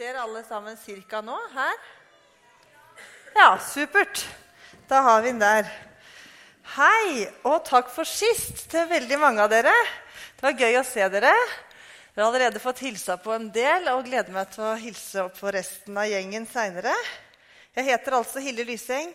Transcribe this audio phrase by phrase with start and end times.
[0.00, 1.34] Ser alle sammen cirka nå?
[1.52, 1.80] Her?
[3.36, 4.22] Ja, supert.
[4.88, 5.66] Da har vi den der.
[6.72, 9.74] Hei, og takk for sist til veldig mange av dere.
[10.38, 11.34] Det var gøy å se dere.
[11.34, 15.36] Dere har allerede fått hilsa på en del og gleder meg til å hilse opp
[15.36, 16.96] på resten av gjengen seinere.
[17.76, 19.12] Jeg heter altså Hille Lyseng.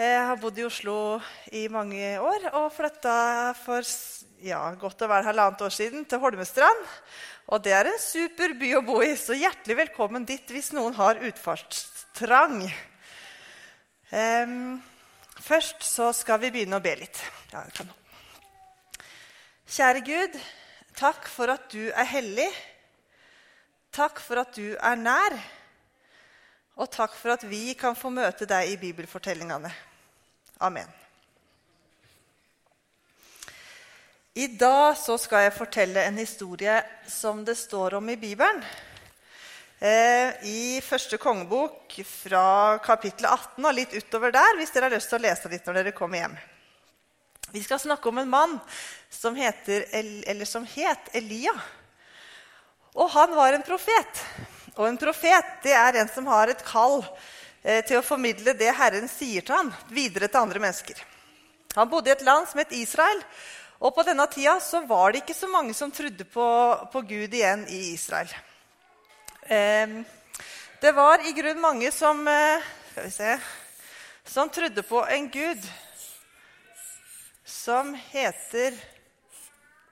[0.00, 0.96] Jeg har bodd i Oslo
[1.52, 3.18] i mange år og flytta
[3.66, 3.84] for
[4.44, 6.84] ja, godt og vel halvannet år siden til Holmestrand.
[7.50, 10.94] Og det er en super by å bo i, så hjertelig velkommen dit hvis noen
[10.96, 12.62] har utfartstrang.
[14.10, 14.78] Um,
[15.40, 17.22] først så skal vi begynne å be litt.
[17.52, 17.64] Ja,
[19.70, 20.38] Kjære Gud,
[20.98, 22.48] takk for at du er hellig.
[23.94, 25.36] Takk for at du er nær.
[26.80, 29.70] Og takk for at vi kan få møte deg i bibelfortellingene.
[30.66, 31.00] Amen.
[34.40, 38.62] I dag så skal jeg fortelle en historie som det står om i Bibelen.
[39.78, 45.12] Eh, I første kongebok fra kapittel 18 og litt utover der, hvis dere har lyst
[45.12, 46.38] til å lese litt når dere kommer hjem.
[47.52, 48.56] Vi skal snakke om en mann
[49.12, 49.84] som, heter,
[50.48, 51.52] som het Elia.
[52.96, 54.24] Og han var en profet.
[54.78, 57.02] Og en profet det er en som har et kall
[57.60, 61.08] eh, til å formidle det Herren sier til ham, videre til andre mennesker.
[61.76, 63.26] Han bodde i et land som het Israel.
[63.80, 66.46] Og på denne tida så var det ikke så mange som trodde på,
[66.92, 68.28] på Gud igjen i Israel.
[69.48, 69.94] Eh,
[70.80, 73.32] det var i grunn mange som eh, Skal vi se
[74.24, 75.64] Som trodde på en gud
[77.50, 78.76] som heter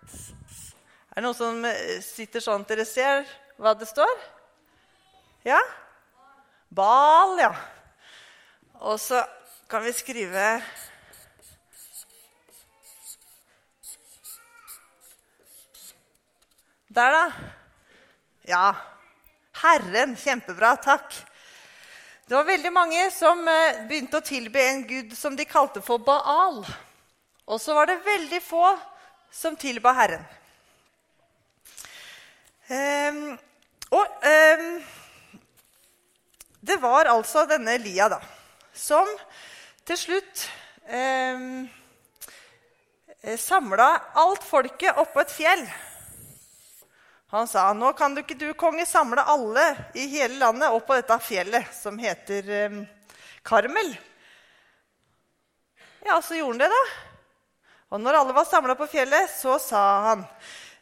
[0.05, 3.25] Er det noen som eh, sitter sånn at dere ser
[3.59, 4.14] hva det står?
[5.48, 5.59] Ja?
[6.69, 7.50] Bal, ja.
[8.84, 9.25] Og så
[9.69, 10.61] kan vi skrive
[16.99, 17.33] Der, da.
[18.43, 18.77] Ja.
[19.63, 20.17] Herren.
[20.17, 20.77] Kjempebra.
[20.77, 21.15] Takk.
[22.27, 26.03] Det var veldig mange som eh, begynte å tilbe en gud som de kalte for
[26.03, 26.59] Baal.
[27.47, 28.65] Og så var det veldig få
[29.31, 30.27] som tilba Herren.
[32.67, 33.39] Um,
[33.95, 34.27] og
[34.59, 34.69] um,
[36.67, 38.19] det var altså denne Elia da,
[38.75, 39.09] som
[39.89, 40.49] til slutt
[40.91, 41.62] um,
[43.39, 45.71] samla alt folket oppå et fjell.
[47.31, 50.97] Han sa nå kan du ikke du, konge, samle alle i hele landet opp på
[50.97, 52.78] dette fjellet som heter eh,
[53.44, 53.91] Karmel.
[56.06, 56.81] Ja, så gjorde han det, da.
[57.93, 60.25] Og når alle var samla på fjellet, så sa han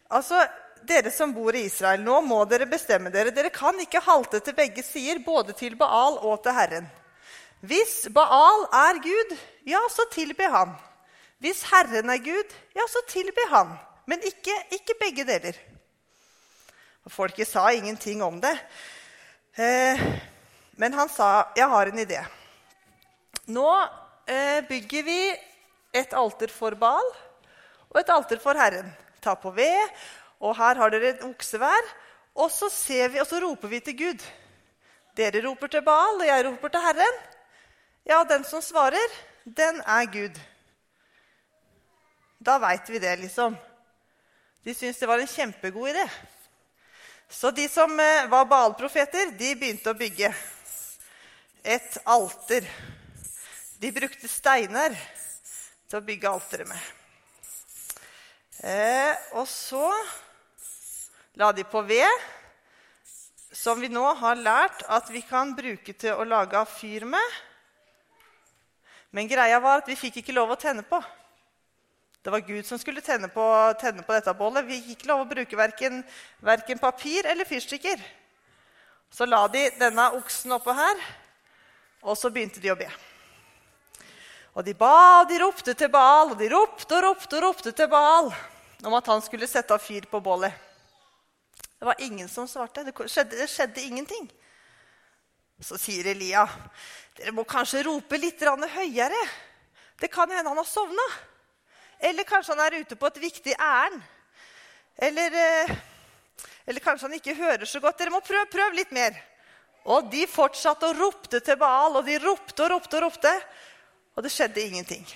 [0.07, 0.39] altså,
[0.87, 3.35] dere som bor i Israel, nå må dere bestemme dere.
[3.35, 6.91] Dere kan ikke halte til begge sider, både til Baal og til Herren.
[7.67, 10.79] Hvis Baal er Gud, ja, så tilbe han.
[11.43, 13.75] Hvis Herren er Gud, ja, så tilbe han.
[14.07, 15.59] Men ikke, ikke begge deler.
[17.07, 18.59] Folket sa ingenting om det.
[19.55, 20.01] Eh,
[20.71, 22.27] men han sa, 'Jeg har en idé'.
[23.47, 23.89] Nå
[24.27, 25.37] eh, bygger vi
[25.93, 27.07] et alter for Bal
[27.91, 28.91] og et alter for Herren.
[29.23, 29.89] Ta på ved,
[30.41, 31.95] og her har dere en oksevær.
[32.35, 32.69] Og så,
[33.09, 34.25] vi, og så roper vi til Gud.
[35.17, 37.17] Dere roper til Bal, og jeg roper til Herren.
[38.05, 39.15] Ja, den som svarer,
[39.45, 40.41] den er Gud.
[42.47, 43.57] Da veit vi det, liksom.
[44.65, 46.11] De syntes det var en kjempegod idé.
[47.29, 50.31] Så de som eh, var Baal-profeter, de begynte å bygge
[51.67, 52.69] et alter.
[53.83, 54.95] De brukte steiner
[55.89, 56.93] til å bygge alteret med.
[58.63, 59.91] Eh, og så
[61.37, 62.25] la de på ved,
[63.53, 67.37] som vi nå har lært at vi kan bruke til å lage fyr med.
[69.11, 71.03] Men greia var at vi fikk ikke lov å tenne på.
[72.27, 73.43] Det var Gud som skulle tenne på,
[73.79, 74.65] tenne på dette bålet.
[74.67, 76.01] Vi gikk lov å bruke verken,
[76.43, 78.01] verken papir eller fyrstikker.
[79.15, 81.05] Så la de denne oksen oppå her,
[82.03, 82.89] og så begynte de å be.
[84.59, 87.75] Og de ba, og de ropte til Baal, og de ropte og ropte og ropte
[87.79, 88.33] til Baal
[88.83, 90.51] om at han skulle sette av fyr på bålet.
[91.79, 92.83] Det var ingen som svarte.
[92.91, 94.27] Det skjedde, det skjedde ingenting.
[95.63, 96.43] Så sier Elia,
[97.23, 99.25] dere må kanskje rope litt høyere.
[100.03, 101.09] Det kan hende han har sovna.
[102.01, 104.03] Eller kanskje han er ute på et viktig ærend.
[104.97, 105.77] Eller, eh,
[106.67, 107.99] eller, kanskje han ikke hører så godt.
[107.99, 109.17] Dere må prøve, prøve litt mer.
[109.85, 113.33] Og de fortsatte og ropte til Baal, og de ropte og ropte og ropte.
[114.17, 115.07] Og det skjedde ingenting.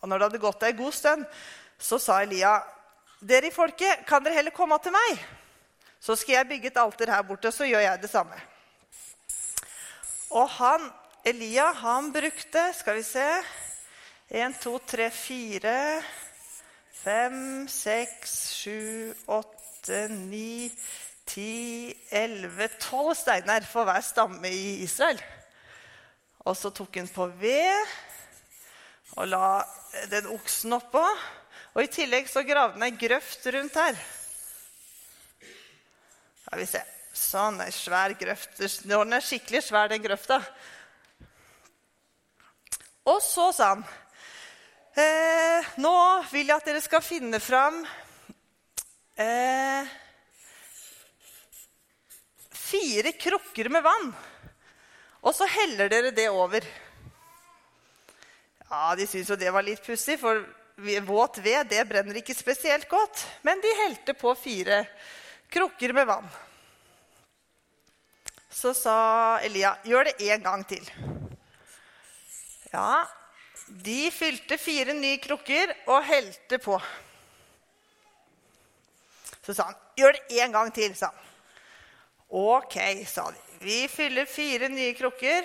[0.00, 1.26] Og når det hadde gått ei god stund,
[1.78, 2.62] så sa Elia,
[3.20, 5.18] 'Dere i folket, kan dere heller komme til meg?'
[6.00, 8.40] 'Så skal jeg bygge et alter her borte, så gjør jeg det samme.'
[10.30, 10.92] Og han,
[11.24, 13.42] Elia han brukte Skal vi se
[14.28, 16.02] 1, 2, 3, 4,
[16.92, 20.70] 5, 6, 7, 8, 9,
[21.24, 25.20] ti, elleve, tolv steiner for hver stamme i Israel.
[26.44, 27.94] Og så tok han på ved
[29.16, 29.62] og la
[30.12, 31.04] den oksen oppå.
[31.72, 33.96] Og i tillegg så gravde han ei grøft rundt her.
[36.48, 36.84] Ja, vi ser.
[37.16, 38.60] Sånn, ei svær grøft.
[38.84, 40.38] Den er skikkelig svær, den grøfta.
[43.08, 43.86] Og så sa han
[44.96, 45.94] eh, Nå
[46.32, 47.82] vil jeg at dere skal finne fram
[49.18, 49.88] eh,
[52.68, 54.12] fire krukker med vann.
[55.24, 56.64] Og så heller dere det over.
[58.68, 60.44] Ja, De syntes jo det var litt pussig, for
[61.08, 63.24] våt ved det brenner ikke spesielt godt.
[63.42, 64.84] Men de helte på fire
[65.50, 66.28] krukker med vann.
[68.58, 70.90] Så sa Elia, 'Gjør det en gang til.'
[72.72, 73.06] Ja,
[73.68, 76.78] de fylte fire nye krukker og helte på.
[79.44, 81.24] Så sa han, 'Gjør det en gang til', sa han.
[82.28, 82.76] Ok,
[83.06, 83.40] sa de.
[83.60, 85.44] Vi fyller fire nye krukker.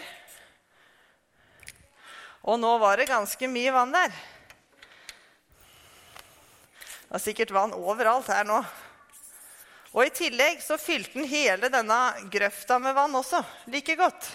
[2.44, 4.12] Og nå var det ganske mye vann der.
[7.08, 8.60] Det er sikkert vann overalt her nå.
[9.94, 12.00] Og i tillegg så fylte han hele denne
[12.34, 13.44] grøfta med vann også.
[13.72, 14.28] Like godt.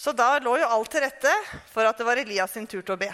[0.00, 1.32] Så da lå jo alt til rette
[1.74, 3.10] for at det var Elias sin tur til å be.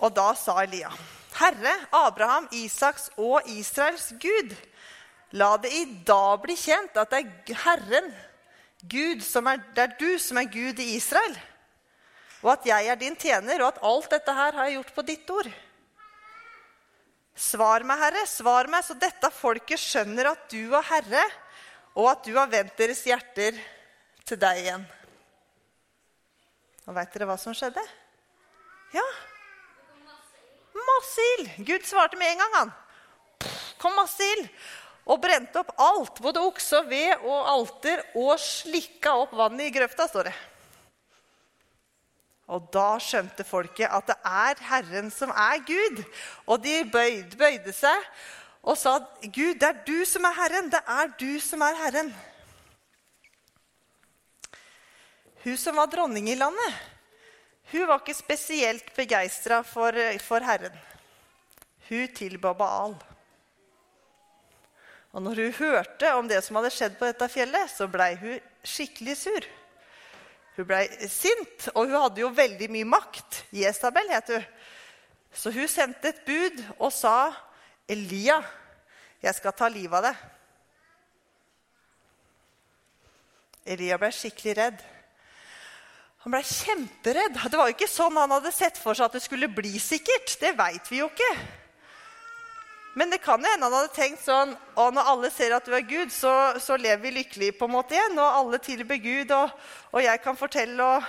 [0.00, 0.88] Og da sa Elia,
[1.36, 4.54] Herre, Abraham, Isaks og Israels Gud,
[5.36, 8.08] la det i dag bli kjent at det er Herren,
[8.80, 11.36] Gud, som er, det er du som er Gud i Israel,
[12.40, 15.06] og at jeg er din tjener, og at alt dette her har jeg gjort på
[15.08, 15.54] ditt ord.
[17.36, 21.24] Svar meg, Herre, svar meg, så dette folket skjønner at du er Herre,
[21.96, 23.56] og at du har vendt deres hjerter
[24.26, 24.84] til deg igjen.
[26.86, 27.82] Og veit dere hva som skjedde?
[28.94, 29.06] Ja,
[30.96, 31.48] masse ild.
[31.66, 32.74] Gud svarte med en gang, han.
[33.78, 34.48] kom masse ild.
[35.06, 39.74] Og brente opp alt, både okse og ved og alter, og slikka opp vannet i
[39.76, 40.34] grøfta, står det.
[42.50, 46.02] Og da skjønte folket at det er Herren som er Gud.
[46.46, 48.02] Og de bøyde, bøyde seg
[48.66, 50.70] og sa, 'Gud, det er du som er Herren.
[50.70, 52.14] Det er du som er Herren.'
[55.46, 56.74] Hun som var dronning i landet,
[57.70, 60.74] hun var ikke spesielt begeistra for, for, Herren.
[61.86, 62.96] Hun tilba Baal.
[65.14, 68.40] Og når hun hørte om det som hadde skjedd på dette fjellet, så blei hun
[68.66, 69.46] skikkelig sur.
[70.56, 73.44] Hun blei sint, og hun hadde jo veldig mye makt.
[73.54, 74.50] Jesabel het hun.
[75.30, 77.30] Så hun sendte et bud og sa,
[77.86, 78.42] 'Elia,
[79.22, 80.26] jeg skal ta livet av deg.'
[83.78, 84.86] Elia ble skikkelig redd.
[86.26, 87.36] Han ble kjemperedd.
[87.38, 90.32] Det var jo ikke sånn han hadde sett for seg at det skulle bli sikkert.
[90.40, 91.28] Det veit vi jo ikke.
[92.98, 95.74] Men det kan jo hende han hadde tenkt sånn Og når alle ser at du
[95.76, 98.18] er Gud, så, så lever vi lykkelig på en måte igjen.
[98.18, 99.54] Og alle tilber Gud, og,
[99.94, 101.06] og jeg kan fortelle og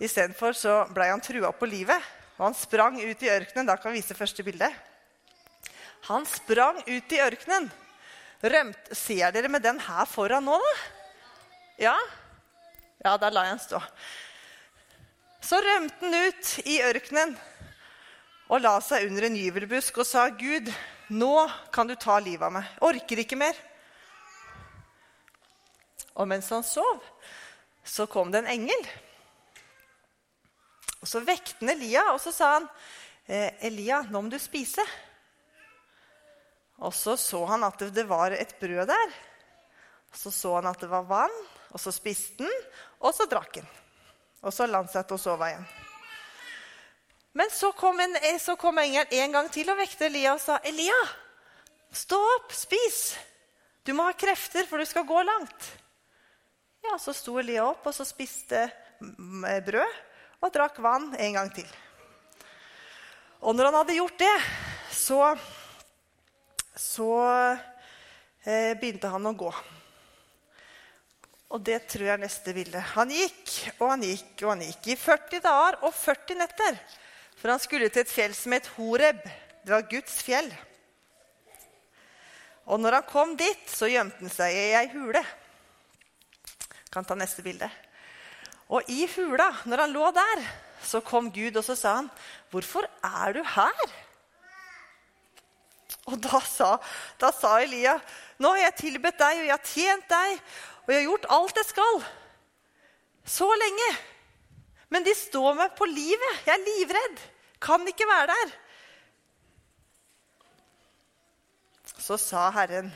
[0.00, 2.08] Istedenfor så blei han trua på livet.
[2.38, 3.68] Og han sprang ut i ørkenen.
[3.68, 4.72] Da kan vi vise første bilde.
[6.08, 7.68] Han sprang ut i ørkenen.
[8.40, 8.96] Rømt.
[8.96, 10.74] Ser dere med den her foran nå, da?
[11.90, 11.96] Ja?
[13.04, 13.84] Ja, da lar jeg den stå.
[15.44, 17.34] Så rømte han ut i ørkenen
[18.48, 20.70] og la seg under en gyvelbusk og sa, 'Gud,
[21.12, 21.34] nå
[21.72, 22.68] kan du ta livet av meg.
[22.80, 23.60] Orker ikke mer.'
[26.14, 27.02] Og mens han sov,
[27.84, 28.84] så kom det en engel.
[31.02, 32.68] Og Så vekte han Elia, og så sa han,
[33.28, 34.88] eh, 'Elia, nå må du spise.'
[36.78, 39.12] Og så så han at det var et brød der.
[40.12, 42.62] Så så han at det var vann, og så spiste han,
[43.00, 43.83] og så drakk han.
[44.44, 45.64] Og så la og sove igjen.
[47.34, 50.40] Men så kom, en, eh, så kom engelen en gang til og vekte Elia og
[50.40, 51.00] sa, 'Elia,
[51.90, 53.16] stå opp, spis.
[53.82, 55.70] Du må ha krefter, for du skal gå langt.'
[56.84, 58.70] Ja, Så sto Elia opp, og så spiste
[59.00, 59.94] brød
[60.42, 61.68] og drakk vann en gang til.
[63.40, 64.36] Og når han hadde gjort det,
[64.92, 65.36] så,
[66.76, 67.10] så
[68.44, 69.50] eh, begynte han å gå.
[71.54, 72.80] Og det tror jeg neste bilde.
[72.96, 76.78] Han gikk og han gikk og han gikk i 40 dager og 40 netter.
[77.38, 79.20] For han skulle til et fjell som het Horeb.
[79.62, 80.50] Det var Guds fjell.
[82.66, 85.22] Og når han kom dit, så gjemte han seg i ei hule.
[86.90, 87.68] Kan ta neste bilde.
[88.72, 90.44] Og i hula, når han lå der,
[90.84, 92.10] så kom Gud, og så sa han,
[92.50, 93.92] 'Hvorfor er du her?'
[96.06, 96.76] Og da sa,
[97.20, 98.00] da sa Elia,
[98.38, 100.40] 'Nå har jeg tilbedt deg, og jeg har tjent deg.'
[100.84, 102.02] Og jeg har gjort alt jeg skal.
[103.24, 103.88] Så lenge.
[104.92, 106.44] Men de står meg på livet.
[106.44, 107.24] Jeg er livredd.
[107.64, 108.60] Kan ikke være der.
[112.04, 112.90] så sa Herren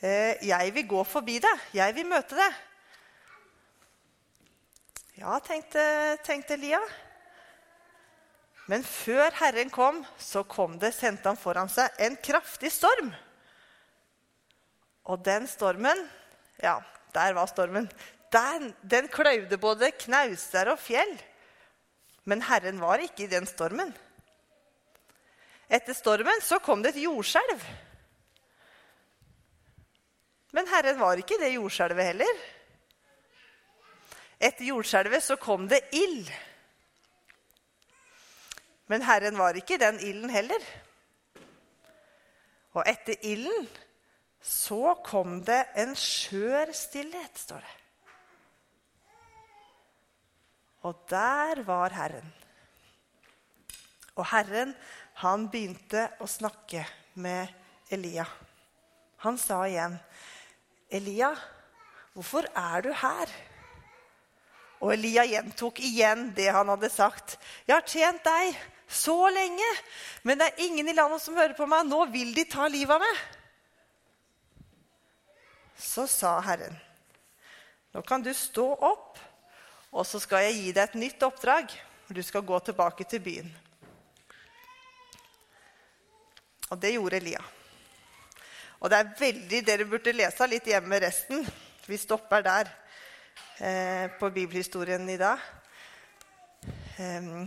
[0.00, 1.66] eh, Jeg vil gå forbi deg.
[1.76, 2.62] Jeg vil møte deg.
[5.16, 5.82] Ja, tenkte,
[6.24, 6.80] tenkte Elia.
[8.66, 13.12] Men før Herren kom, så kom det, sendte han foran seg en kraftig storm.
[15.06, 16.06] Og den stormen
[16.62, 16.80] Ja,
[17.14, 17.90] der var stormen.
[18.32, 21.12] Den, den kløyvde både knauser og fjell.
[22.24, 23.92] Men Herren var ikke i den stormen.
[25.68, 27.62] Etter stormen så kom det et jordskjelv.
[30.56, 32.42] Men Herren var ikke i det jordskjelvet heller.
[34.40, 36.30] Etter jordskjelvet så kom det ild.
[38.88, 40.70] Men Herren var ikke i den ilden heller.
[42.76, 43.68] Og etter ilden
[44.46, 47.74] så kom det en skjør stillhet, står det.
[50.86, 52.28] Og der var Herren.
[54.14, 54.70] Og Herren,
[55.18, 56.84] han begynte å snakke
[57.18, 57.50] med
[57.90, 58.26] Elia.
[59.24, 59.98] Han sa igjen,
[60.90, 61.34] 'Elia,
[62.14, 63.34] hvorfor er du her?'
[64.80, 67.38] Og Elia gjentok igjen det han hadde sagt.
[67.66, 68.54] 'Jeg har tjent deg
[68.86, 69.70] så lenge,
[70.22, 71.86] men det er ingen i landet som hører på meg.
[71.88, 73.45] Nå vil de ta livet av meg.'
[75.78, 76.76] Så sa Herren,
[77.92, 79.18] 'Nå kan du stå opp,
[79.92, 81.70] og så skal jeg gi deg et nytt oppdrag.
[82.08, 83.56] Du skal gå tilbake til byen.'
[86.70, 87.42] Og det gjorde Elia.
[88.80, 91.46] Og det er veldig, Dere burde lese litt hjemme resten.
[91.86, 92.70] Vi stopper der
[93.58, 95.38] eh, på bibelhistorien i dag.
[96.98, 97.46] Eh,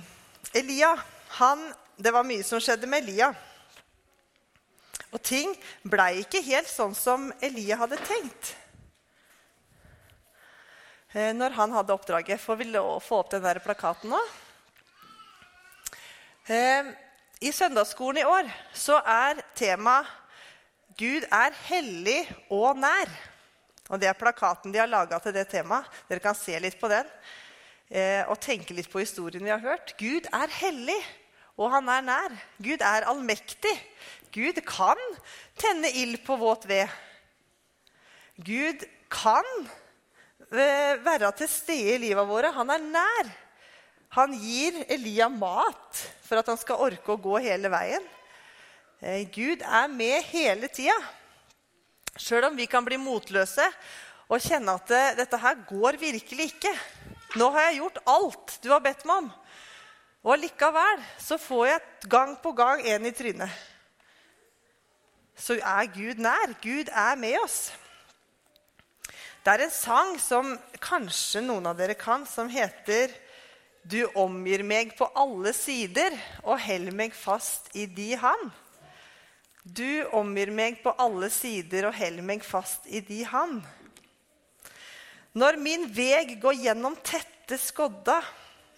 [0.53, 0.95] Elia,
[1.27, 3.33] han, Det var mye som skjedde med Elia.
[5.09, 8.53] Og ting blei ikke helt sånn som Elia hadde tenkt.
[11.13, 12.41] Eh, når han hadde oppdraget.
[12.41, 12.69] Får vi
[13.01, 14.21] få opp den der plakaten nå?
[16.45, 16.93] Eh,
[17.41, 20.05] I søndagsskolen i år så er temaet
[20.99, 23.11] 'Gud er hellig og nær'.
[23.89, 25.85] Og Det er plakaten de har laga til det temaet.
[26.09, 27.07] Dere kan se litt på den
[27.89, 29.95] eh, og tenke litt på historien vi har hørt.
[29.97, 30.99] Gud er hellig,
[31.59, 32.35] og han er nær.
[32.63, 33.75] Gud er allmektig.
[34.31, 34.99] Gud kan
[35.59, 36.87] tenne ild på våt ved.
[38.39, 39.47] Gud kan
[40.53, 42.53] eh, være til stede i livet våre.
[42.55, 43.31] Han er nær.
[44.15, 48.05] Han gir Elia mat for at han skal orke å gå hele veien.
[49.03, 50.95] Eh, Gud er med hele tida.
[52.19, 53.67] Sjøl om vi kan bli motløse
[54.29, 56.71] og kjenne at dette her går virkelig ikke.
[57.39, 59.29] Nå har jeg gjort alt du har bedt meg om.
[60.23, 63.51] Og allikevel så får jeg gang på gang en i trynet.
[65.39, 66.55] Så er Gud nær.
[66.61, 67.69] Gud er med oss.
[69.39, 70.51] Det er en sang som
[70.83, 73.13] kanskje noen av dere kan, som heter
[73.87, 78.51] Du omgir meg på alle sider og held meg fast i di hand.
[79.63, 83.61] Du omgir meg på alle sider og holder meg fast i di hand.
[85.37, 88.17] Når min veg går gjennom tette skodda,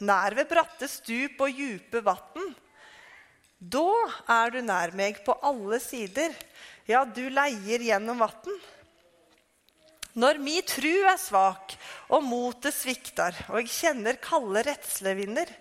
[0.05, 2.51] nær ved bratte stup og djupe vatn,
[3.61, 3.87] da
[4.33, 6.33] er du nær meg på alle sider,
[6.89, 8.55] ja, du leier gjennom vatn.
[10.17, 11.75] Når mi tru er svak
[12.11, 15.51] og motet svikter, og jeg kjenner kalde redslevinder,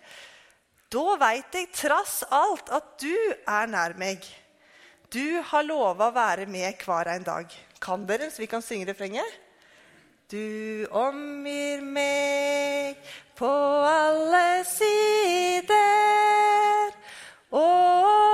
[0.90, 3.14] da veit jeg trass alt at du
[3.46, 4.24] er nær meg.
[5.12, 7.52] Du har lova å være med hver en dag.
[7.82, 9.38] Kan dere, så vi kan synge refrenget?
[10.30, 12.94] Du omgir meg
[13.34, 13.50] på
[13.82, 15.74] alle sider.
[17.50, 18.29] Og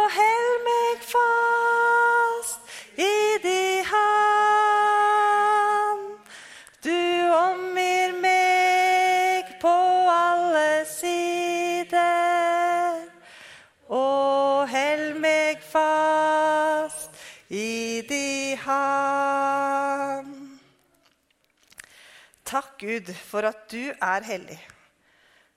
[22.86, 24.58] Gud, for at du er hellig.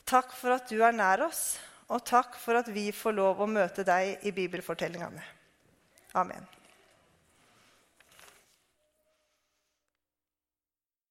[0.10, 1.60] Takk for at du er nær oss,
[1.90, 5.22] og takk for at vi får lov å møte deg i bibelfortellingene.
[6.18, 6.48] Amen.